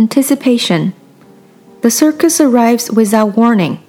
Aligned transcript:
Anticipation. 0.00 0.94
The 1.82 1.90
circus 1.90 2.40
arrives 2.40 2.90
without 2.90 3.36
warning. 3.36 3.84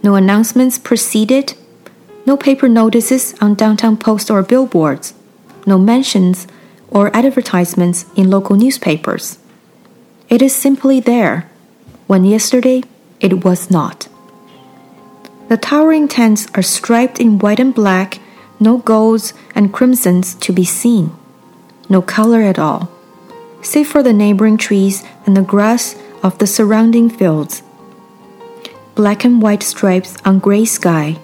No 0.00 0.14
announcements 0.14 0.78
precede 0.78 1.32
it. 1.32 1.56
No 2.24 2.36
paper 2.36 2.68
notices 2.68 3.34
on 3.40 3.56
downtown 3.56 3.96
posts 3.96 4.30
or 4.30 4.44
billboards. 4.44 5.12
No 5.66 5.76
mentions 5.76 6.46
or 6.88 7.10
advertisements 7.16 8.06
in 8.14 8.30
local 8.30 8.54
newspapers. 8.54 9.40
It 10.28 10.40
is 10.40 10.54
simply 10.54 11.00
there, 11.00 11.50
when 12.06 12.24
yesterday 12.24 12.84
it 13.18 13.44
was 13.44 13.68
not. 13.68 14.06
The 15.48 15.56
towering 15.56 16.06
tents 16.06 16.46
are 16.54 16.62
striped 16.62 17.18
in 17.18 17.40
white 17.40 17.58
and 17.58 17.74
black, 17.74 18.20
no 18.60 18.78
golds 18.78 19.34
and 19.52 19.72
crimsons 19.72 20.36
to 20.46 20.52
be 20.52 20.64
seen, 20.64 21.10
no 21.88 22.02
color 22.02 22.42
at 22.42 22.56
all, 22.56 22.88
save 23.66 23.88
for 23.88 24.02
the 24.02 24.12
neighboring 24.12 24.56
trees 24.56 25.02
and 25.26 25.36
the 25.36 25.42
grass 25.42 25.96
of 26.22 26.38
the 26.38 26.46
surrounding 26.46 27.10
fields. 27.10 27.62
Black 28.94 29.24
and 29.24 29.42
white 29.42 29.62
stripes 29.62 30.16
on 30.24 30.38
gray 30.38 30.64
sky, 30.64 31.18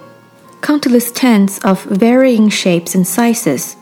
countless 0.61 1.13
tents 1.13 1.59
of 1.65 1.85
varying 1.85 2.49
shapes 2.49 2.95
and 2.95 3.07
sizes, 3.07 3.77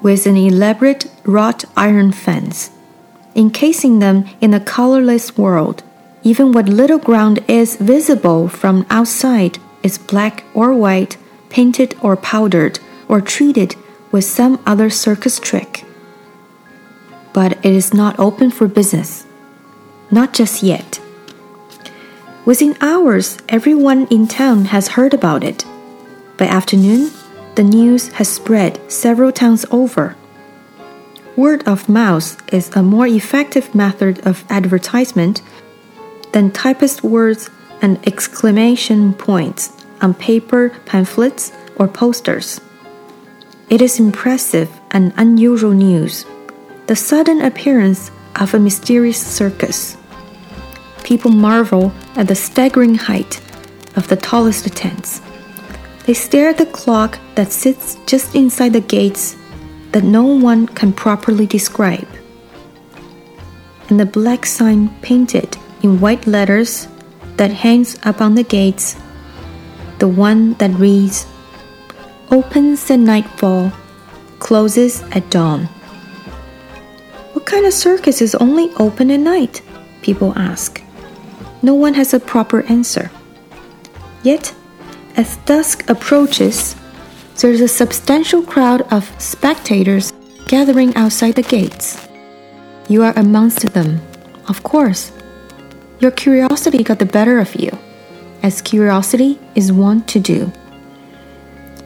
with 0.00 0.26
an 0.26 0.36
elaborate 0.36 1.10
wrought 1.24 1.64
iron 1.76 2.12
fence, 2.12 2.70
encasing 3.34 3.98
them 3.98 4.24
in 4.40 4.54
a 4.54 4.60
colorless 4.60 5.36
world. 5.36 5.82
Even 6.22 6.52
what 6.52 6.68
little 6.68 6.98
ground 6.98 7.38
is 7.48 7.76
visible 7.76 8.48
from 8.48 8.86
outside 8.90 9.58
is 9.82 9.98
black 9.98 10.44
or 10.54 10.72
white, 10.72 11.16
painted 11.50 11.94
or 12.00 12.16
powdered, 12.16 12.78
or 13.08 13.20
treated 13.20 13.74
with 14.12 14.24
some 14.24 14.60
other 14.66 14.88
circus 14.90 15.38
trick. 15.38 15.85
But 17.36 17.52
it 17.60 17.74
is 17.74 17.92
not 17.92 18.18
open 18.18 18.50
for 18.50 18.66
business. 18.66 19.26
Not 20.10 20.32
just 20.32 20.62
yet. 20.62 20.98
Within 22.46 22.78
hours, 22.80 23.36
everyone 23.50 24.06
in 24.06 24.26
town 24.26 24.64
has 24.72 24.96
heard 24.96 25.12
about 25.12 25.44
it. 25.44 25.66
By 26.38 26.46
afternoon, 26.46 27.10
the 27.54 27.62
news 27.62 28.08
has 28.16 28.28
spread 28.28 28.80
several 28.90 29.32
towns 29.32 29.66
over. 29.70 30.16
Word 31.36 31.62
of 31.68 31.90
mouth 31.90 32.40
is 32.50 32.74
a 32.74 32.82
more 32.82 33.06
effective 33.06 33.74
method 33.74 34.26
of 34.26 34.42
advertisement 34.48 35.42
than 36.32 36.50
typeset 36.50 37.02
words 37.02 37.50
and 37.82 37.98
exclamation 38.08 39.12
points 39.12 39.84
on 40.00 40.14
paper 40.14 40.70
pamphlets 40.86 41.52
or 41.76 41.86
posters. 41.86 42.62
It 43.68 43.82
is 43.82 44.00
impressive 44.00 44.70
and 44.90 45.12
unusual 45.18 45.72
news. 45.72 46.24
The 46.86 46.94
sudden 46.94 47.40
appearance 47.42 48.12
of 48.36 48.54
a 48.54 48.60
mysterious 48.60 49.20
circus. 49.20 49.96
People 51.02 51.32
marvel 51.32 51.92
at 52.14 52.28
the 52.28 52.36
staggering 52.36 52.94
height 52.94 53.40
of 53.96 54.06
the 54.06 54.14
tallest 54.14 54.66
tents. 54.76 55.20
They 56.04 56.14
stare 56.14 56.50
at 56.50 56.58
the 56.58 56.66
clock 56.66 57.18
that 57.34 57.50
sits 57.50 57.96
just 58.06 58.36
inside 58.36 58.72
the 58.72 58.80
gates 58.80 59.34
that 59.90 60.04
no 60.04 60.26
one 60.26 60.68
can 60.68 60.92
properly 60.92 61.44
describe. 61.44 62.06
And 63.88 63.98
the 63.98 64.06
black 64.06 64.46
sign 64.46 64.90
painted 65.00 65.56
in 65.82 65.98
white 65.98 66.24
letters 66.28 66.86
that 67.36 67.50
hangs 67.50 67.98
upon 68.04 68.36
the 68.36 68.44
gates, 68.44 68.94
the 69.98 70.06
one 70.06 70.54
that 70.54 70.70
reads, 70.78 71.26
Opens 72.30 72.88
at 72.92 73.00
nightfall, 73.00 73.72
closes 74.38 75.02
at 75.10 75.28
dawn. 75.30 75.68
What 77.36 77.44
kind 77.44 77.66
of 77.66 77.74
circus 77.74 78.22
is 78.22 78.34
only 78.36 78.70
open 78.76 79.10
at 79.10 79.20
night? 79.20 79.60
People 80.00 80.32
ask. 80.38 80.80
No 81.60 81.74
one 81.74 81.92
has 81.92 82.14
a 82.14 82.18
proper 82.18 82.62
answer. 82.62 83.10
Yet, 84.22 84.54
as 85.18 85.36
dusk 85.44 85.86
approaches, 85.90 86.74
there's 87.36 87.60
a 87.60 87.68
substantial 87.68 88.42
crowd 88.42 88.90
of 88.90 89.14
spectators 89.20 90.14
gathering 90.46 90.96
outside 90.96 91.34
the 91.34 91.42
gates. 91.42 92.08
You 92.88 93.02
are 93.02 93.12
amongst 93.16 93.70
them, 93.74 94.00
of 94.48 94.62
course. 94.62 95.12
Your 96.00 96.12
curiosity 96.12 96.82
got 96.82 97.00
the 97.00 97.04
better 97.04 97.38
of 97.38 97.54
you, 97.54 97.70
as 98.42 98.62
curiosity 98.62 99.38
is 99.54 99.70
wont 99.70 100.08
to 100.08 100.20
do. 100.20 100.50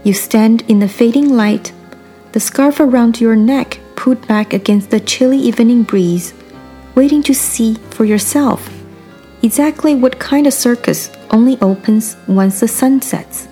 You 0.04 0.12
stand 0.12 0.62
in 0.68 0.78
the 0.78 0.88
fading 0.88 1.34
light, 1.34 1.72
the 2.30 2.38
scarf 2.38 2.78
around 2.78 3.20
your 3.20 3.34
neck 3.34 3.80
put 4.00 4.26
back 4.26 4.54
against 4.54 4.88
the 4.88 4.98
chilly 4.98 5.36
evening 5.36 5.82
breeze, 5.82 6.32
waiting 6.94 7.22
to 7.22 7.34
see 7.34 7.74
for 7.90 8.06
yourself 8.06 8.70
exactly 9.42 9.94
what 9.94 10.18
kind 10.18 10.46
of 10.46 10.54
circus 10.54 11.10
only 11.30 11.60
opens 11.60 12.16
once 12.26 12.60
the 12.60 12.66
sun 12.66 13.02
sets. 13.02 13.46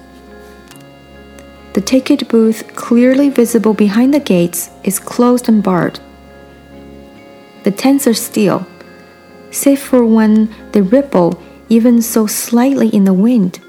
The 1.74 1.82
ticket 1.82 2.30
booth, 2.30 2.74
clearly 2.74 3.28
visible 3.28 3.74
behind 3.74 4.14
the 4.14 4.20
gates, 4.20 4.70
is 4.84 4.98
closed 4.98 5.50
and 5.50 5.62
barred. 5.62 6.00
The 7.64 7.70
tents 7.70 8.06
are 8.06 8.14
still, 8.14 8.66
save 9.50 9.80
for 9.80 10.02
when 10.06 10.48
they 10.72 10.80
ripple 10.80 11.42
even 11.68 12.00
so 12.00 12.26
slightly 12.26 12.88
in 12.88 13.04
the 13.04 13.12
wind. 13.12 13.60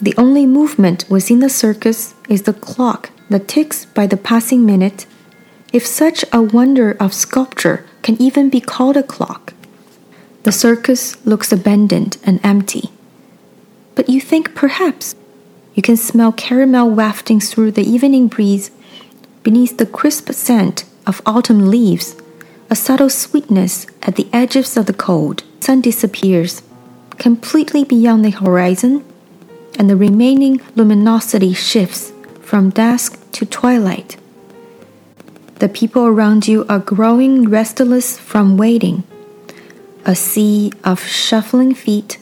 The 0.00 0.14
only 0.16 0.46
movement 0.46 1.04
within 1.10 1.40
the 1.40 1.50
circus 1.50 2.14
is 2.30 2.42
the 2.42 2.54
clock 2.54 3.10
that 3.30 3.48
ticks 3.48 3.84
by 3.84 4.06
the 4.06 4.16
passing 4.16 4.64
minute, 4.64 5.06
if 5.72 5.86
such 5.86 6.24
a 6.32 6.42
wonder 6.42 6.92
of 6.98 7.12
sculpture 7.12 7.84
can 8.02 8.20
even 8.20 8.48
be 8.48 8.60
called 8.60 8.96
a 8.96 9.02
clock. 9.02 9.52
The 10.44 10.52
circus 10.52 11.24
looks 11.26 11.52
abandoned 11.52 12.16
and 12.24 12.40
empty. 12.42 12.90
But 13.94 14.08
you 14.08 14.20
think 14.20 14.54
perhaps 14.54 15.14
you 15.74 15.82
can 15.82 15.96
smell 15.96 16.32
caramel 16.32 16.90
wafting 16.90 17.40
through 17.40 17.72
the 17.72 17.88
evening 17.88 18.28
breeze 18.28 18.70
beneath 19.42 19.78
the 19.78 19.86
crisp 19.86 20.30
scent 20.32 20.84
of 21.06 21.22
autumn 21.26 21.70
leaves, 21.70 22.16
a 22.70 22.76
subtle 22.76 23.10
sweetness 23.10 23.86
at 24.02 24.16
the 24.16 24.28
edges 24.32 24.76
of 24.76 24.86
the 24.86 24.92
cold. 24.92 25.42
Sun 25.60 25.82
disappears 25.82 26.62
completely 27.18 27.84
beyond 27.84 28.24
the 28.24 28.30
horizon, 28.30 29.04
and 29.78 29.90
the 29.90 29.96
remaining 29.96 30.60
luminosity 30.76 31.52
shifts 31.52 32.12
from 32.48 32.70
dusk 32.70 33.20
to 33.30 33.44
twilight. 33.44 34.16
The 35.56 35.68
people 35.68 36.06
around 36.06 36.48
you 36.48 36.64
are 36.66 36.78
growing 36.78 37.50
restless 37.50 38.16
from 38.16 38.56
waiting. 38.56 39.04
A 40.06 40.14
sea 40.14 40.72
of 40.82 41.04
shuffling 41.04 41.74
feet, 41.74 42.16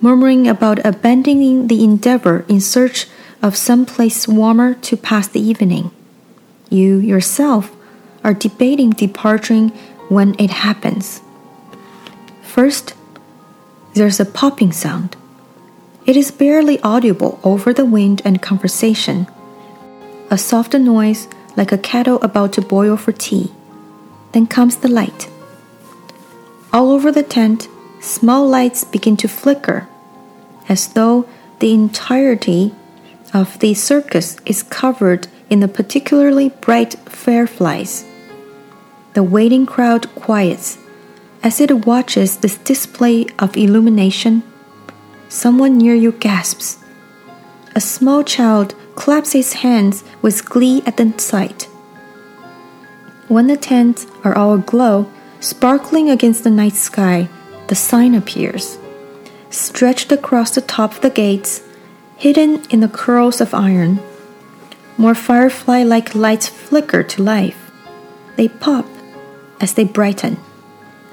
murmuring 0.00 0.48
about 0.48 0.84
abandoning 0.84 1.68
the 1.68 1.84
endeavor 1.84 2.44
in 2.48 2.60
search 2.60 3.06
of 3.40 3.54
some 3.54 3.86
place 3.86 4.26
warmer 4.26 4.74
to 4.74 4.96
pass 4.96 5.28
the 5.28 5.40
evening. 5.40 5.92
You 6.68 6.98
yourself 6.98 7.70
are 8.24 8.34
debating 8.34 8.90
departing 8.90 9.68
when 10.08 10.34
it 10.40 10.50
happens. 10.50 11.20
First, 12.42 12.94
there's 13.94 14.18
a 14.18 14.26
popping 14.26 14.72
sound. 14.72 15.14
It 16.04 16.16
is 16.16 16.32
barely 16.32 16.80
audible 16.80 17.38
over 17.44 17.72
the 17.72 17.84
wind 17.84 18.22
and 18.24 18.42
conversation 18.42 19.28
a 20.32 20.38
soft 20.38 20.72
noise 20.72 21.28
like 21.56 21.72
a 21.72 21.76
kettle 21.76 22.18
about 22.22 22.54
to 22.54 22.62
boil 22.62 22.96
for 22.96 23.12
tea. 23.12 23.52
Then 24.32 24.46
comes 24.46 24.76
the 24.78 24.88
light. 24.88 25.28
All 26.72 26.90
over 26.90 27.12
the 27.12 27.22
tent, 27.22 27.68
small 28.00 28.48
lights 28.48 28.82
begin 28.82 29.18
to 29.18 29.28
flicker, 29.28 29.86
as 30.70 30.88
though 30.94 31.28
the 31.58 31.74
entirety 31.74 32.74
of 33.34 33.58
the 33.58 33.74
circus 33.74 34.38
is 34.46 34.62
covered 34.62 35.28
in 35.50 35.62
a 35.62 35.68
particularly 35.68 36.48
bright 36.48 36.94
fireflies. 37.00 38.06
The 39.12 39.22
waiting 39.22 39.66
crowd 39.66 40.14
quiets 40.14 40.78
as 41.42 41.60
it 41.60 41.84
watches 41.84 42.38
this 42.38 42.56
display 42.56 43.26
of 43.38 43.54
illumination. 43.54 44.42
Someone 45.28 45.76
near 45.76 45.94
you 45.94 46.12
gasps. 46.12 46.78
A 47.74 47.80
small 47.82 48.24
child 48.24 48.74
claps 48.94 49.32
his 49.32 49.54
hands 49.54 50.04
with 50.20 50.48
glee 50.48 50.82
at 50.86 50.96
the 50.96 51.12
sight. 51.18 51.64
When 53.28 53.46
the 53.46 53.56
tents 53.56 54.06
are 54.24 54.36
all 54.36 54.54
aglow, 54.54 55.10
sparkling 55.40 56.10
against 56.10 56.44
the 56.44 56.50
night 56.50 56.74
sky, 56.74 57.28
the 57.68 57.74
sign 57.74 58.14
appears. 58.14 58.78
Stretched 59.50 60.12
across 60.12 60.54
the 60.54 60.60
top 60.60 60.92
of 60.92 61.00
the 61.00 61.10
gates, 61.10 61.62
hidden 62.16 62.62
in 62.70 62.80
the 62.80 62.88
curls 62.88 63.40
of 63.40 63.54
iron. 63.54 64.00
More 64.98 65.14
firefly 65.14 65.82
like 65.82 66.14
lights 66.14 66.48
flicker 66.48 67.02
to 67.02 67.22
life. 67.22 67.70
They 68.36 68.48
pop 68.48 68.86
as 69.60 69.74
they 69.74 69.84
brighten, 69.84 70.36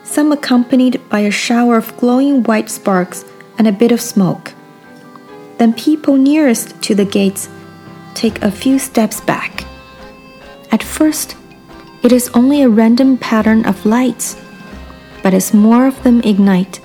some 0.04 0.32
accompanied 0.32 1.08
by 1.10 1.20
a 1.20 1.32
shower 1.32 1.78
of 1.78 1.96
glowing 1.98 2.44
white 2.44 2.70
sparks 2.70 3.24
and 3.58 3.68
a 3.68 3.72
bit 3.72 3.92
of 3.92 4.02
smoke. 4.02 4.54
Then 5.58 5.74
people 5.74 6.18
nearest 6.18 6.82
to 6.84 6.96
the 6.96 7.06
gates 7.06 7.48
take 8.16 8.42
a 8.42 8.52
few 8.52 8.80
steps 8.80 9.22
back. 9.22 9.66
At 10.72 10.84
first, 10.84 11.36
it 12.04 12.12
is 12.12 12.30
only 12.34 12.62
a 12.62 12.70
random 12.70 13.18
pattern 13.18 13.66
of 13.66 13.86
lights, 13.86 14.38
But 15.22 15.34
as 15.34 15.54
more 15.54 15.88
of 15.88 16.02
them 16.04 16.22
ignite, 16.22 16.80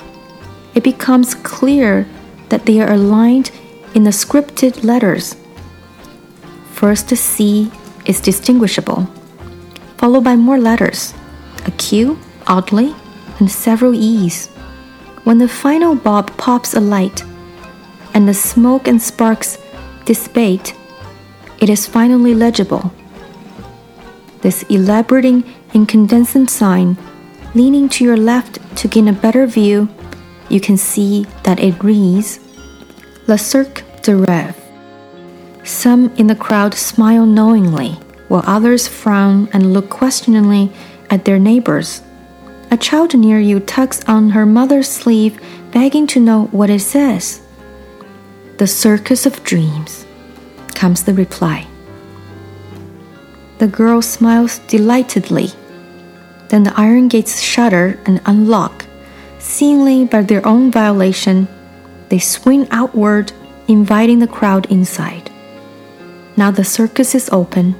it 0.74 0.82
becomes 0.82 1.34
clear 1.34 2.06
that 2.48 2.66
they 2.66 2.80
are 2.80 2.92
aligned 2.92 3.50
in 3.94 4.04
the 4.04 4.10
scripted 4.10 4.82
letters. 4.84 5.36
First, 6.72 7.08
the 7.08 7.16
C 7.16 7.70
is 8.06 8.20
distinguishable, 8.20 9.08
followed 9.96 10.24
by 10.24 10.36
more 10.36 10.58
letters, 10.58 11.14
a 11.64 11.70
Q, 11.72 12.18
oddly, 12.46 12.94
and 13.38 13.50
several 13.50 13.94
E's. 13.94 14.48
When 15.22 15.38
the 15.38 15.48
final 15.48 15.94
bob 15.94 16.36
pops 16.36 16.74
alight 16.74 17.24
and 18.12 18.28
the 18.28 18.34
smoke 18.34 18.88
and 18.88 19.00
sparks 19.00 19.58
dissipate, 20.04 20.74
it 21.64 21.70
is 21.70 21.86
finally 21.86 22.34
legible. 22.34 22.92
This 24.42 24.64
elaborating 24.64 25.42
incandescent 25.72 26.50
sign, 26.50 26.98
leaning 27.54 27.88
to 27.88 28.04
your 28.04 28.18
left 28.18 28.58
to 28.76 28.86
gain 28.86 29.08
a 29.08 29.14
better 29.14 29.46
view, 29.46 29.88
you 30.50 30.60
can 30.60 30.76
see 30.76 31.24
that 31.44 31.60
it 31.60 31.82
reads 31.82 32.38
Le 33.28 33.38
Cirque 33.38 33.82
de 34.02 34.12
Rêve. 34.12 34.54
Some 35.64 36.12
in 36.16 36.26
the 36.26 36.36
crowd 36.36 36.74
smile 36.74 37.24
knowingly, 37.24 37.92
while 38.28 38.44
others 38.44 38.86
frown 38.86 39.48
and 39.54 39.72
look 39.72 39.88
questioningly 39.88 40.70
at 41.08 41.24
their 41.24 41.38
neighbors. 41.38 42.02
A 42.70 42.76
child 42.76 43.16
near 43.16 43.40
you 43.40 43.58
tugs 43.58 44.04
on 44.06 44.28
her 44.36 44.44
mother's 44.44 44.90
sleeve, 44.90 45.40
begging 45.72 46.06
to 46.08 46.20
know 46.20 46.44
what 46.52 46.68
it 46.68 46.80
says. 46.80 47.40
The 48.58 48.66
circus 48.66 49.24
of 49.24 49.42
dreams, 49.44 50.04
comes 50.84 51.04
the 51.04 51.14
reply. 51.14 51.66
The 53.56 53.66
girl 53.66 54.02
smiles 54.02 54.58
delightedly. 54.68 55.48
Then 56.50 56.64
the 56.64 56.78
iron 56.78 57.08
gates 57.08 57.40
shudder 57.40 57.98
and 58.04 58.20
unlock. 58.26 58.84
Seemingly 59.38 60.04
by 60.04 60.20
their 60.20 60.46
own 60.46 60.70
violation, 60.70 61.48
they 62.10 62.18
swing 62.18 62.68
outward, 62.70 63.32
inviting 63.66 64.18
the 64.18 64.34
crowd 64.38 64.66
inside. 64.70 65.30
Now 66.36 66.50
the 66.50 66.64
circus 66.64 67.14
is 67.14 67.30
open. 67.32 67.76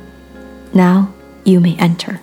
Now 0.73 1.13
you 1.45 1.61
may 1.61 1.77
enter. 1.77 2.23